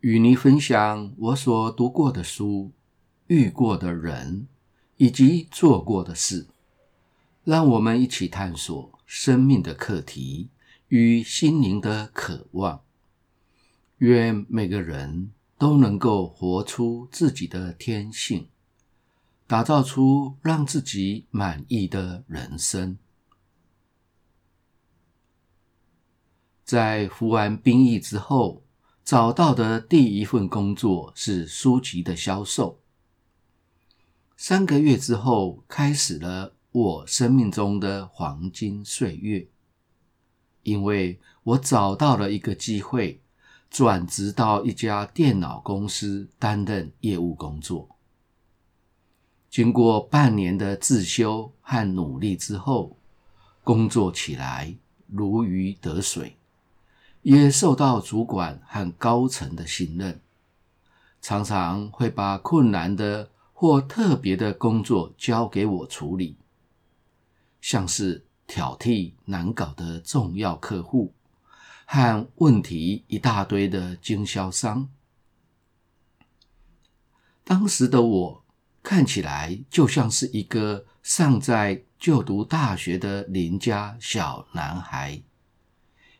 [0.00, 2.70] 与你分享我所读过的书、
[3.26, 4.46] 遇过的人
[4.96, 6.46] 以及做过的事，
[7.42, 10.50] 让我们一起探索生命的课题
[10.86, 12.82] 与心灵的渴望。
[13.98, 18.46] 愿每个人都能够活出自己的天性，
[19.48, 22.96] 打造出让自己满意的人生。
[26.64, 28.62] 在服完兵役之后，
[29.08, 32.78] 找到的第一份工作是书籍的销售。
[34.36, 39.48] 三个月之后，开始了我生命中的黄金岁月，
[40.62, 43.22] 因为我找到了一个机会，
[43.70, 47.88] 转职到一家电脑公司担任业务工作。
[49.48, 52.98] 经过半年的自修和努力之后，
[53.64, 56.37] 工作起来如鱼得水。
[57.22, 60.20] 也受到主管和高层的信任，
[61.20, 66.36] 常常会把困难的或特别的工作交给我处理，
[67.60, 71.12] 像是挑剔难搞的重要客户
[71.84, 74.88] 和问题一大堆的经销商。
[77.44, 78.44] 当时的我
[78.82, 85.20] 看起来就像是一个尚在就读大学的邻家小男孩，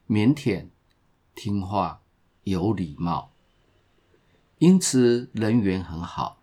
[0.09, 0.67] 腼腆。
[1.39, 2.03] 听话、
[2.43, 3.31] 有礼貌，
[4.59, 6.43] 因此人缘很好，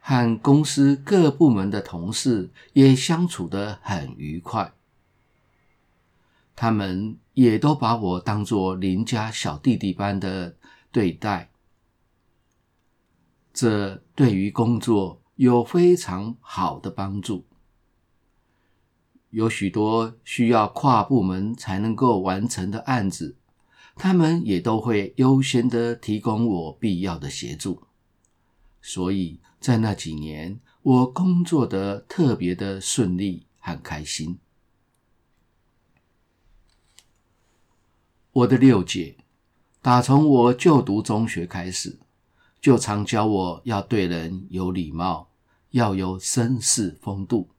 [0.00, 4.72] 和公司各部门的同事也相处得很愉快。
[6.54, 10.54] 他们也都把我当作邻家小弟弟般的
[10.92, 11.50] 对待，
[13.52, 17.44] 这对于工作有非常好的帮助。
[19.30, 23.34] 有许多需要跨部门才能够完成的案子。
[23.98, 27.82] 他们也都会优先的提供我必要的协助，
[28.80, 34.38] 所以在那几年，我工作的特别的顺利和开心。
[38.30, 39.16] 我的六姐，
[39.82, 41.98] 打从我就读中学开始，
[42.60, 45.28] 就常教我要对人有礼貌，
[45.70, 47.50] 要有绅士风度，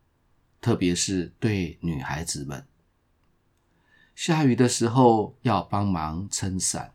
[0.62, 2.66] 特别是对女孩子们。
[4.22, 6.92] 下雨的时候要帮忙撑伞，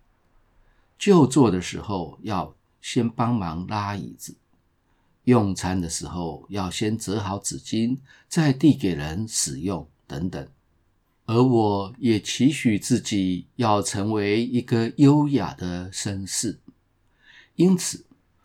[0.99, 4.37] 就坐的时候要先帮忙拉椅子，
[5.25, 7.97] 用餐的时候要先折好纸巾
[8.29, 10.47] 再递给人使用等等。
[11.25, 16.59] 而我也期许自己要成为一个优雅的绅士，
[17.57, 18.05] 因此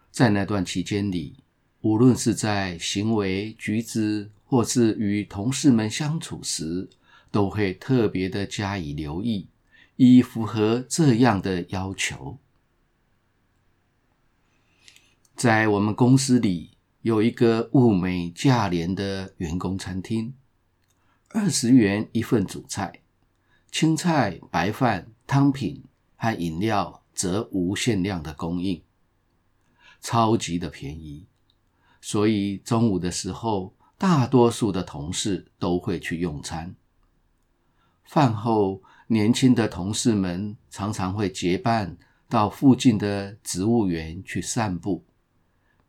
[0.10, 1.36] 在那段期间里，
[1.82, 6.88] 无论是在行为举止或是与同事们相处时，
[7.32, 9.48] 都会特别的加以留意，
[9.96, 12.38] 以符合这样的要求。
[15.36, 20.34] 在我们公司里有一个物美价廉的员工餐厅，
[21.30, 23.02] 二十元一份主菜，
[23.72, 25.84] 青菜、白饭、汤品
[26.18, 28.82] 和饮料则无限量的供应，
[30.02, 31.26] 超级的便宜。
[32.02, 36.76] 所以中午的时候，大多数的同事都会去用餐。
[38.10, 41.96] 饭后，年轻的同事们常常会结伴
[42.28, 45.06] 到附近的植物园去散步，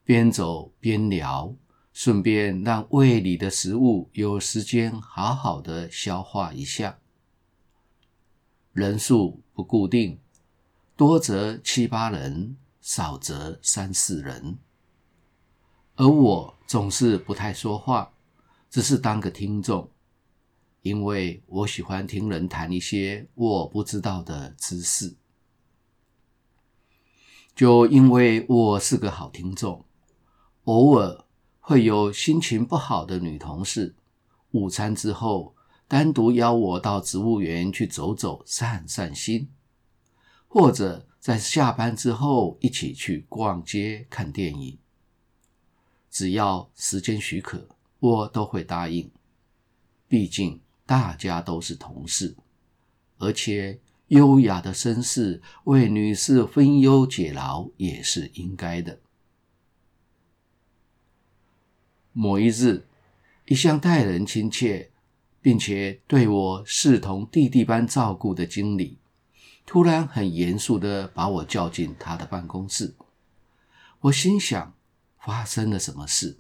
[0.05, 1.55] 边走边聊，
[1.95, 6.99] 顺便让胃里的食物有时间好好的消化一下。
[8.75, 10.19] 人数不固定，
[10.95, 14.59] 多则七八人，少则三四人。
[15.97, 18.13] 而我总是不太说话，
[18.69, 19.89] 只是当个听众。
[20.83, 25.15] 因为我喜欢听人谈一些我不知道的知识，
[27.55, 29.85] 就因为我是个好听众，
[30.65, 31.25] 偶尔
[31.61, 33.95] 会有心情不好的女同事，
[34.53, 35.55] 午餐之后
[35.87, 39.51] 单独邀我到植物园去走走、散散心，
[40.49, 44.79] 或者在下班之后一起去逛街、看电影。
[46.11, 47.69] 只要时间许可，
[47.99, 49.11] 我都会答应，
[50.09, 50.59] 毕竟。
[50.91, 52.35] 大家都是同事，
[53.19, 53.79] 而且
[54.09, 58.99] 优雅的绅士为女士分忧解劳也是应该的。
[62.13, 62.89] 某一日，
[63.47, 64.91] 一向待人亲切，
[65.41, 68.99] 并且对我视同弟弟般照顾的经理，
[69.65, 72.97] 突然很严肃地把我叫进他的办公室。
[74.01, 74.75] 我心想，
[75.21, 76.39] 发生了什么事？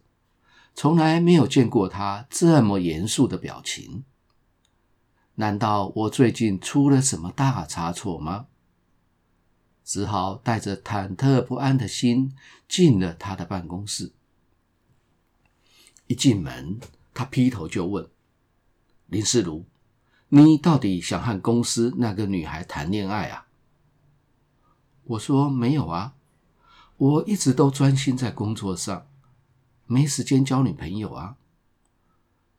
[0.74, 4.02] 从来没有见过他这么严肃的表情。
[5.40, 8.48] 难道我最近出了什么大差错吗？
[9.82, 12.36] 只好带着忐忑不安的心
[12.68, 14.12] 进了他的办公室。
[16.08, 16.78] 一进门，
[17.14, 18.06] 他劈头就问
[19.08, 19.64] ：“林世如，
[20.28, 23.46] 你到底想和公司那个女孩谈恋爱啊？”
[25.04, 26.16] 我说：“没有啊，
[26.98, 29.06] 我一直都专心在工作上，
[29.86, 31.38] 没时间交女朋友啊。”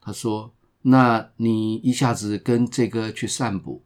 [0.01, 0.51] 他说
[0.83, 3.83] ：“那你一下子跟这个去散步，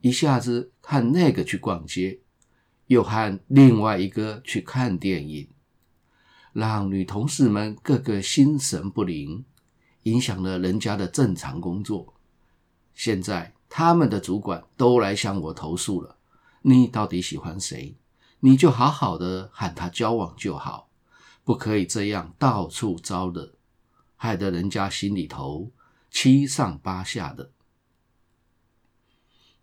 [0.00, 2.20] 一下子和那个去逛街，
[2.86, 5.48] 又和另外一个去看电影。”
[6.52, 9.44] 让女同事们个个心神不宁，
[10.04, 12.14] 影响了人家的正常工作。
[12.94, 16.16] 现在他们的主管都来向我投诉了。
[16.62, 17.96] 你到底喜欢谁？
[18.40, 20.88] 你就好好的和他交往就好，
[21.44, 23.52] 不可以这样到处招惹，
[24.14, 25.70] 害得人家心里头
[26.18, 27.50] 七上八下的。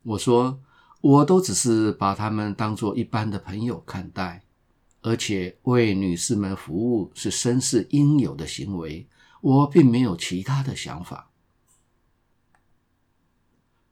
[0.03, 0.61] 我说，
[1.01, 4.43] 我都只是把他们当作一般的朋友看待。
[5.01, 9.07] 而且为女士们服务是绅士应有的行为，
[9.41, 11.31] 我并没有其他的想法。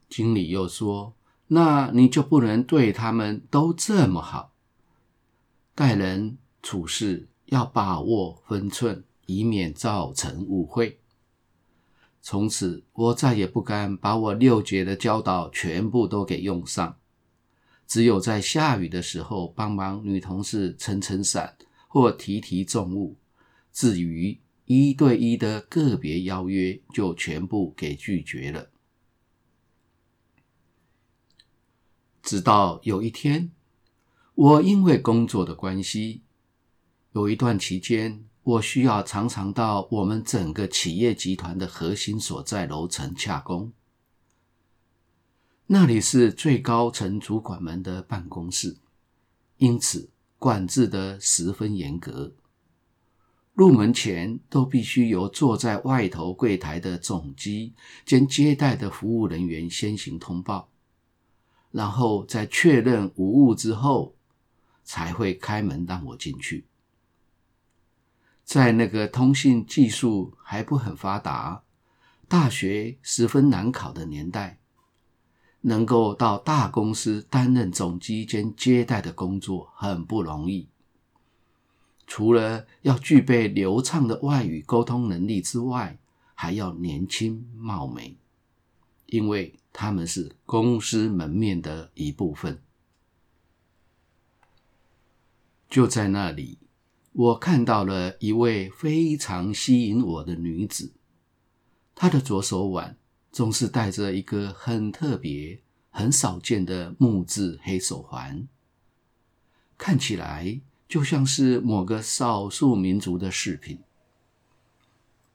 [0.08, 1.16] 经理又说
[1.50, 4.54] ：“那你就不能对他们都这么好，
[5.74, 11.00] 待人处事要把握分寸，以免造成误会。”
[12.22, 16.98] 从此，我再也不敢把我六节的教导全部都给用上。
[17.88, 21.58] 只有在下雨的时候帮忙女同事撑撑伞
[21.88, 23.18] 或提提重物，
[23.74, 28.70] 至于一对一的个别邀约，就全部给拒绝了。
[32.22, 33.52] 直到有一天，
[34.36, 36.22] 我因为工作的关系，
[37.14, 43.72] 有一段期间，我需要常常到我们整个企业集团的核心所在楼层洽公。
[45.68, 48.78] 那里是最高层主管们的办公室，
[49.58, 50.10] 因此
[50.40, 52.34] 管制的十分严格。
[53.54, 57.74] 入门前都必须由坐在外头柜台的总机
[58.06, 60.70] 兼接待的服务人员先行通报，
[61.70, 64.16] 然后在确认无误之后，
[64.84, 66.66] 才会开门让我进去。
[68.52, 71.64] 在那个通信技术还不很发达、
[72.28, 74.60] 大学十分难考的年代。
[75.62, 80.68] 能够到大公司担任总机兼接待的工作很不容易，
[82.06, 85.98] 除了要具备流畅的外语沟通能力之外，
[86.34, 88.18] 还要年轻貌美，
[89.06, 92.62] 因为他们是公司门面的一部分。
[95.70, 96.58] 就在那里，
[97.14, 100.94] 我看到了一位非常吸引我的女子，
[101.94, 102.98] 她的左手腕。
[103.32, 108.46] 总是戴着一个很特别、很少见的木质黑手环，
[109.78, 113.80] 看起来就像是某个少数民族的饰品。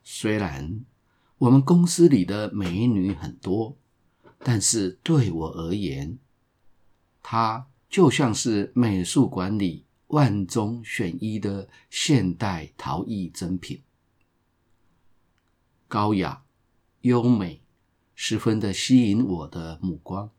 [0.04, 0.84] 虽然
[1.38, 3.74] 我们公司里的美女很多，
[4.40, 6.18] 但是对我而言，
[7.22, 13.82] 她就像是美术馆里万中选一的现代陶艺珍品，
[15.88, 16.44] 高雅、
[17.02, 17.60] 优美。
[18.18, 20.30] 十分的吸引我的目光，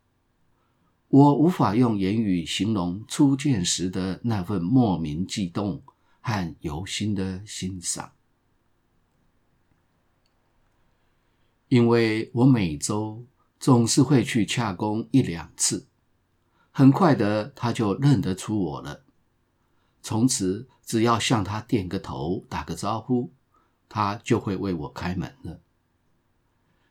[1.10, 5.84] 我无法用言语形容初见时的那份莫名悸动
[6.20, 8.14] 和由心的欣赏。
[11.68, 13.28] 因为我每周
[13.60, 15.86] 总是会去洽公一两次，
[16.72, 19.04] 很快的他就认得出我了。
[20.02, 23.32] 从此，只要向他点个头、打个招呼，
[23.90, 25.60] 他就会为我开门了。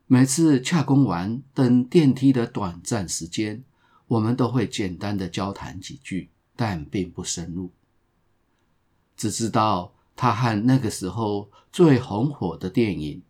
[0.07, 3.65] 每次洽公完，等电梯的短暂时间，
[4.07, 7.73] 我们都会简单的交谈几句，但并不深入。
[9.17, 13.23] 只知道他和那个时候最红火的电影，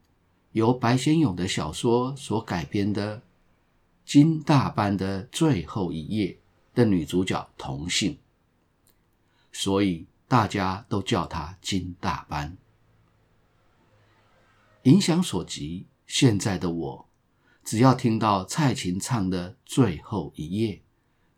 [0.52, 3.18] 由白先勇的小说所改编的
[4.04, 6.28] 《金大班的最后一夜》
[6.76, 8.18] 的女主角同姓，
[9.58, 12.58] 所以大家都叫他金大班。
[14.82, 15.86] 影响所及。
[16.06, 17.08] 现在的我，
[17.64, 20.74] 只要听到蔡琴唱的《最后一夜》，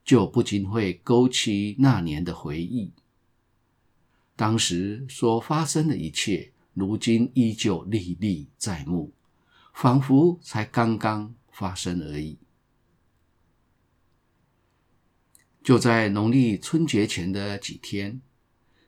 [0.05, 2.93] 就不禁会勾起那年的回忆。
[4.35, 9.13] 当时所发生的一切，如今依旧历历在目，
[9.73, 12.37] 仿佛才刚刚发生而已。
[15.69, 18.23] 就在农历春节前的几天，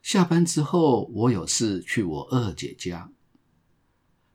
[0.01, 3.11] 下班之后，我有事去我二姐家，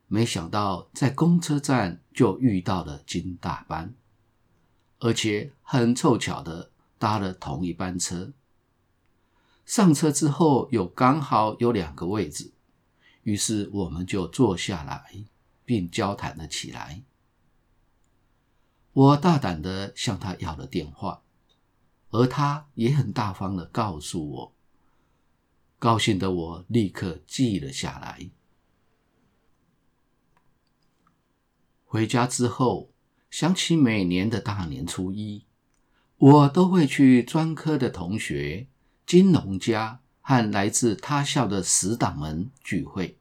[0.06, 3.96] 没想到在公车站就遇到了金大班，
[5.00, 8.32] 而且很凑巧的搭了同一班车。
[9.64, 12.52] 上车之后，有刚好有两个位置，
[13.24, 15.24] 于是我们就坐下来，
[15.64, 17.02] 并交谈了起来。
[18.92, 21.24] 我大胆的向他要了电话。
[22.16, 24.52] 而他也很大方的告诉我，
[25.78, 28.30] 高兴的我立刻记了下来。
[31.84, 32.90] 回家之后，
[33.30, 35.44] 想起每年的大年初一，
[36.16, 38.66] 我都会去专科的同学、
[39.04, 43.18] 金融家和来自他校的死党们聚会。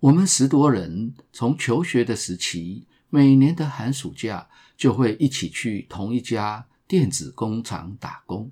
[0.00, 6.66] 我们十多人从求学的时期，每年的寒暑假就会一起去同一家。
[6.88, 8.50] 电子工厂打工，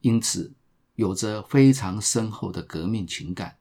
[0.00, 0.52] 因此
[0.94, 3.56] 有着非常深厚的革命情感。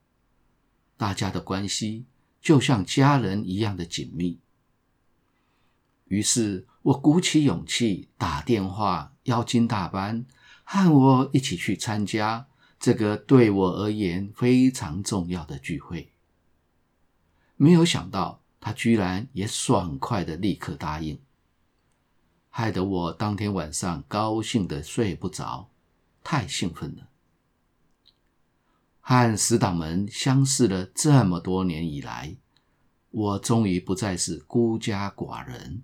[0.95, 2.05] 大家的关系
[2.41, 4.39] 就像家人一样的紧密。
[6.05, 10.25] 于是我鼓起勇气打电话邀金大班
[10.63, 12.47] 和我一起去参加
[12.79, 16.11] 这个对我而言非常重要的聚会。
[17.55, 21.19] 没有想到他居然也爽快的立刻答应。
[22.55, 25.71] 害得我当天晚上高兴得睡不着，
[26.23, 27.09] 太兴奋了。
[29.01, 32.37] 和死党们相识了这么多年以来，
[33.09, 35.81] 我终于不再是孤家寡人，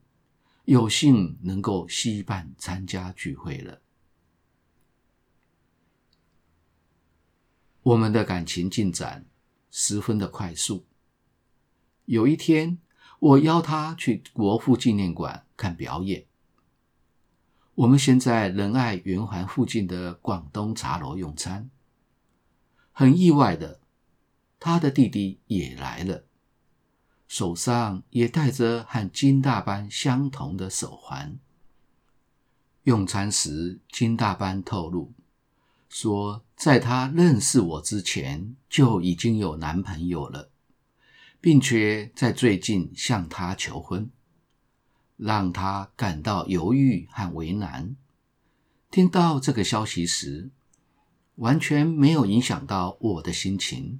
[0.65, 3.81] 有幸能够携伴参加聚会了。
[7.81, 9.25] 我们的感情进展
[9.71, 10.85] 十分的快速。
[12.05, 12.77] 有一天，
[13.17, 16.28] 我邀他去国父纪念馆看表演。
[17.79, 21.69] 我们先在仁爱圆环附近的广东茶楼用餐，
[22.91, 23.79] 很意外的，
[24.59, 26.25] 他的弟弟也来了，
[27.29, 31.39] 手上也戴着和金大班相同的手环。
[32.83, 35.13] 用餐时，金大班透露
[35.88, 40.50] 说，在他认识我之前就已经有男朋友了，
[41.39, 44.12] 并且在最近向他求婚。
[45.19, 47.95] 让他感到犹豫和为难。
[48.89, 50.49] 听到这个消息时，
[51.35, 53.99] 完全没有影响到我的心情。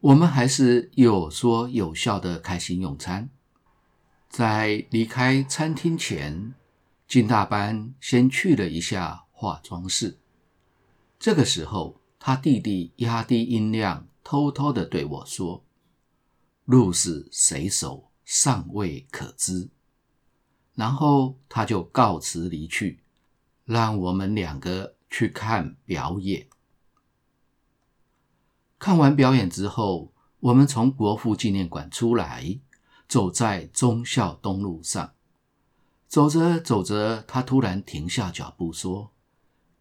[0.00, 3.30] 我们还是有说有笑的开心用餐。
[4.28, 6.54] 在离开餐厅前，
[7.08, 10.18] 金大班先去了一下化妆室。
[11.18, 15.64] 这个时候，他弟弟压低音量，偷偷的对我说
[16.64, 19.70] ：“鹿死谁手，尚未可知。”
[20.74, 23.02] 然后他就告辞离去，
[23.64, 26.48] 让我们两个去看表演。
[28.78, 32.58] 看完表演之后，我们从国父纪念馆出来，
[33.06, 35.12] 走在忠孝东路上。
[36.08, 39.12] 走着走着，他突然停下脚步，说：“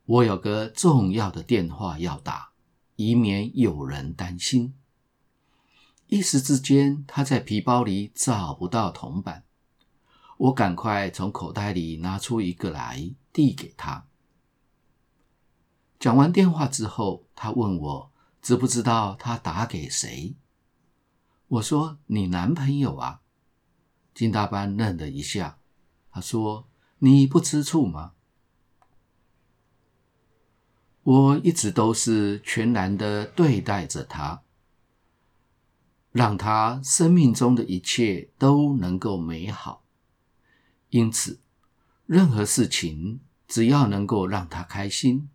[0.05, 2.51] 我有个重要的电话要打，
[2.95, 4.73] 以免有人担心。”
[6.07, 9.43] 一时之间，他在皮包里找不到铜板。
[10.41, 14.07] 我赶快从口袋里拿出一个来，递给他。
[15.99, 20.35] 讲完电话之后，他问我知不知道他打给谁。
[21.47, 23.21] 我说：“你男朋友啊。”
[24.15, 25.59] 金大班愣了一下，
[26.09, 26.67] 他说
[26.97, 28.13] ：“你不吃醋吗？”
[31.03, 34.41] 我一直都是全然的对待着他，
[36.11, 39.83] 让他生命中的一切都能够美好。
[40.91, 41.39] 因此，
[42.05, 45.29] 任何事情只要能够让他开心，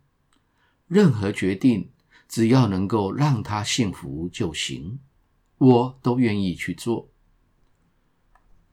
[0.87, 1.91] 任何决定
[2.27, 4.99] 只要能够让他幸福就行，
[5.57, 7.09] 我都愿意去做。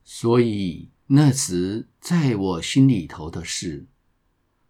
[0.04, 3.86] 所以那时在我心里头的事，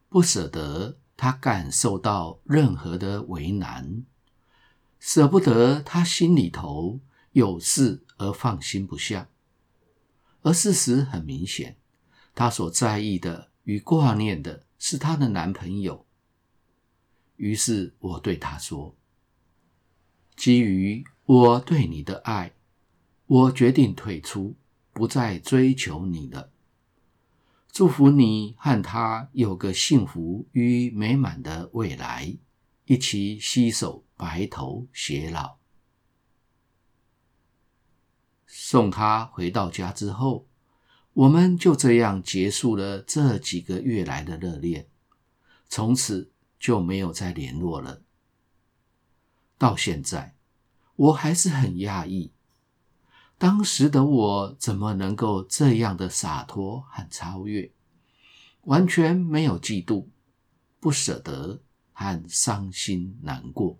[0.08, 4.04] 不舍得他感受到任何的为难，
[5.00, 7.00] 舍不得他心里头
[7.32, 9.28] 有事而放心不下，
[10.42, 11.76] 而事实很明显。
[12.34, 16.04] 她所在意的与挂念的是她的男朋友。
[17.36, 18.94] 于是我对她说
[20.36, 22.52] ：“基于我对你的爱，
[23.26, 24.54] 我决定退出，
[24.92, 26.50] 不再追求你了。
[27.72, 32.36] 祝福你和他有个幸福与美满的未来，
[32.84, 35.56] 一起携手白头偕老。”
[38.46, 40.46] 送他回到家之后，
[41.14, 44.88] 我们就这样结束了这几个月来的热恋，
[45.68, 48.02] 从此就没有再联络了。
[49.56, 50.34] 到现在，
[50.96, 52.32] 我还是很讶异，
[53.38, 57.70] 当时的我怎么能够这样的洒脱和超越，
[58.62, 60.06] 完全没有嫉妒、
[60.80, 63.78] 不舍得和伤心难过，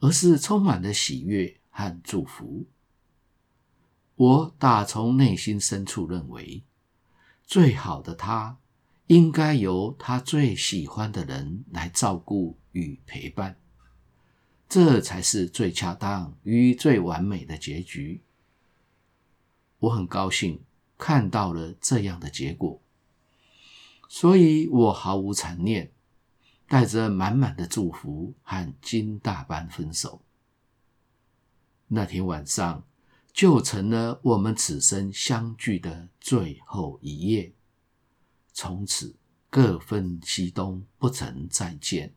[0.00, 2.66] 而是充满了喜悦和祝福。
[4.20, 6.62] 我打从内心深处认为，
[7.42, 8.58] 最好的他
[9.06, 13.58] 应该由他最喜欢的人来照顾与陪伴，
[14.68, 18.20] 这才是最恰当与最完美的结局。
[19.78, 20.62] 我很高兴
[20.98, 22.82] 看到了这样的结果，
[24.06, 25.92] 所以我毫无残念，
[26.68, 30.20] 带着满满的祝福和金大班分手。
[31.88, 32.84] 那天晚上，
[33.32, 37.52] 就成了我们此生相聚的最后一夜，
[38.52, 39.16] 从此
[39.48, 42.14] 各分西东，不曾再见。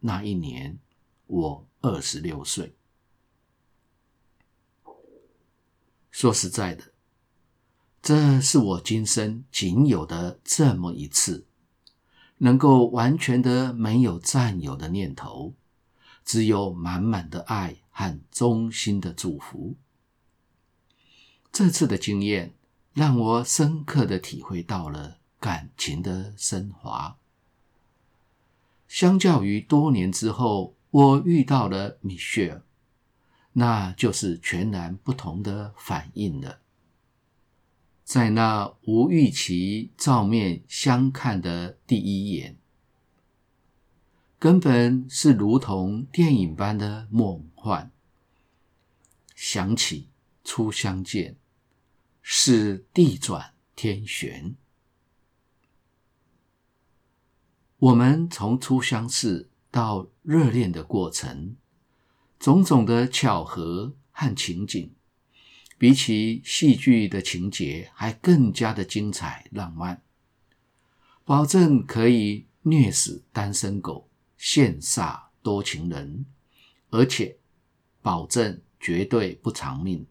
[0.00, 0.78] 那一年，
[1.26, 2.76] 我二十六岁。
[6.10, 6.92] 说实在的，
[8.00, 11.46] 这是我今生仅有的这么一次，
[12.38, 15.54] 能够完全的没有占有的念头，
[16.24, 19.74] 只有满满的爱和衷心的祝福。
[21.58, 22.52] 这次的经验
[22.92, 27.16] 让我深刻的体会到了感情的升华。
[28.86, 32.62] 相较于多年之后，我遇到了米歇尔，
[33.54, 36.60] 那就是全然不同的反应了。
[38.04, 42.58] 在那无预期照面相看的第一眼，
[44.38, 47.90] 根本是如同电影般的梦幻。
[49.34, 50.10] 想起
[50.44, 51.38] 初相见。
[52.28, 54.56] 是地转天旋。
[57.78, 61.54] 我们从初相识到热恋的过程，
[62.40, 64.92] 种种的巧合和情景，
[65.78, 70.02] 比起戏剧的情节还更加的精彩浪漫。
[71.24, 76.26] 保证可以虐死单身狗，羡煞多情人，
[76.90, 77.38] 而且
[78.02, 80.04] 保证绝对不偿命。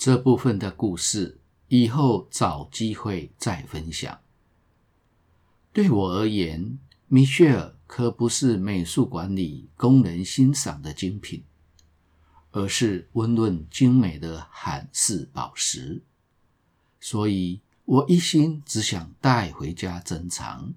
[0.00, 4.18] 这部分的故事以后找机会再分享。
[5.74, 11.44] 对我而言，米歇尔可不是美术馆里供人欣赏的精品，
[12.50, 16.00] 而是温润精美的罕世宝石。
[16.98, 20.72] 所以我一心只想带回家珍藏，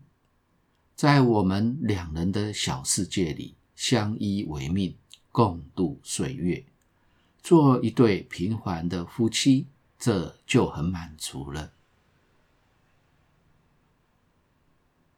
[0.98, 4.98] 在我们两人的小世界里相依为命，
[5.32, 6.66] 共度岁月。
[7.44, 9.68] 做一对平凡的夫妻，
[10.00, 11.74] 这就很满足了。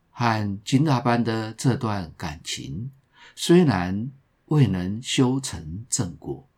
[0.10, 2.90] 和金大班的这段感情，
[3.36, 4.10] 虽然
[4.46, 6.50] 未能修成正果，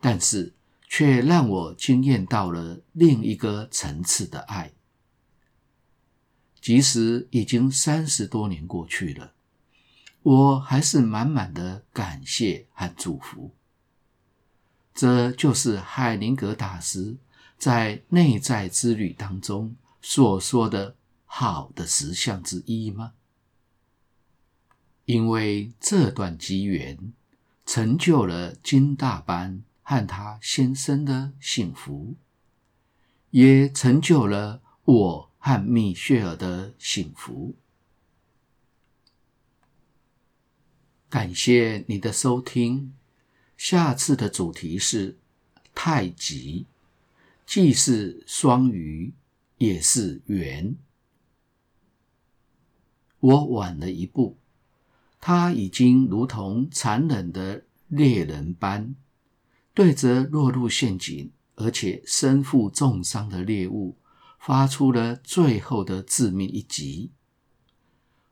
[0.00, 0.54] 但是
[0.88, 4.72] 却让我惊艳到了另一个层次的爱。
[6.60, 9.34] 即使已经三十多年过去了，
[10.22, 13.54] 我还是满满的感谢和祝福。
[14.94, 17.16] 这就是海灵格大师
[17.56, 23.14] 在内在之旅当中所说的好的实相之一吗？
[25.06, 27.12] 因为这段机缘
[27.64, 32.14] 成就了金大班和他先生的幸福，
[33.30, 37.56] 也成就了我和米歇尔的幸福。
[41.08, 42.94] 感谢你的收听。
[43.60, 45.18] 下次的主题是
[45.74, 46.64] 太极，
[47.44, 49.12] 既是双鱼，
[49.58, 50.74] 也是圆。
[53.18, 54.38] 我晚了一步，
[55.20, 58.94] 他已经如同残忍的猎人般，
[59.74, 63.94] 对着落入陷阱而且身负重伤的猎物，
[64.38, 67.10] 发出了最后的致命一击。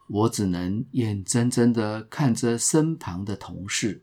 [0.06, 4.00] 我只能眼睁睁的看着身旁的同事。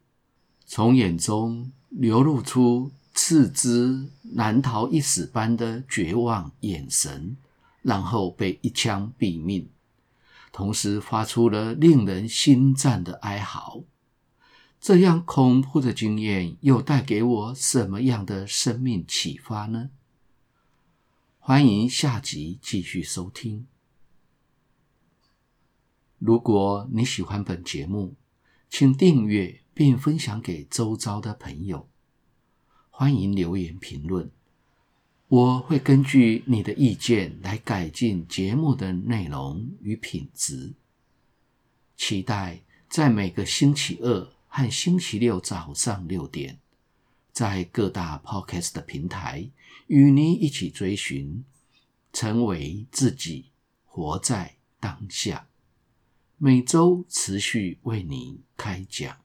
[0.65, 7.37] 从眼中流露出刺之难逃一死般的绝望眼神，
[7.81, 9.69] 然后被一枪毙命，
[10.51, 13.83] 同时发出了令人心颤的哀嚎。
[14.81, 19.89] 这样恐怖的经验又带给我什么样的生命启发呢？
[21.39, 23.67] 欢迎下集继续收听。
[26.17, 28.15] 如果你喜欢本节目，
[28.69, 29.64] 请订阅。
[29.75, 31.89] 并分享给周遭的朋友，
[32.89, 34.31] 欢迎留言评论，
[35.27, 40.73] 我会根据你的意见来改进节目的内容与品质。
[41.97, 46.57] 期待在每个星期二和星期六早上六点，
[47.33, 49.49] 在各大 Podcast 的平台
[49.87, 51.43] 与你一起追寻，
[52.13, 53.51] 成为自己，
[53.83, 55.49] 活在当下。
[56.37, 59.24] 每周持续为你开讲。